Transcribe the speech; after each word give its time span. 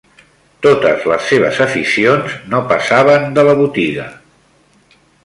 Totes 0.65 1.03
les 1.11 1.27
seves 1.33 1.59
aficions, 1.67 2.33
no 2.55 2.63
passaven 2.71 3.29
de 3.37 3.45
la 3.49 3.55
botiga. 3.61 4.09